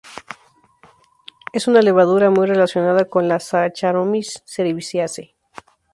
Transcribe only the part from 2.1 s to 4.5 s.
muy relacionada con la "Saccharomyces